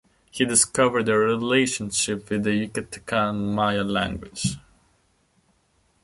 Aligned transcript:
He 0.31 0.45
discovered 0.45 1.05
the 1.05 1.15
relationship 1.15 2.27
with 2.31 2.41
the 2.41 2.67
Yucatecan 2.67 3.53
Maya 3.53 3.83
language. 3.83 4.57